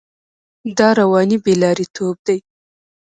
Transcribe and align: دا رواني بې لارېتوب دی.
دا 0.77 0.87
رواني 0.99 1.37
بې 1.43 1.53
لارېتوب 1.61 2.15
دی. 2.27 2.37